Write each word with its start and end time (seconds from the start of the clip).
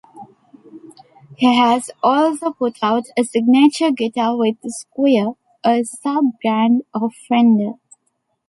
He 1.37 1.55
has 1.57 1.91
also 2.01 2.53
put 2.53 2.79
out 2.81 3.03
a 3.15 3.23
signature 3.23 3.91
guitar 3.91 4.35
with 4.35 4.55
Squier, 4.65 5.33
a 5.63 5.83
sub-brand 5.83 6.81
of 6.91 7.13
Fender. 7.29 7.73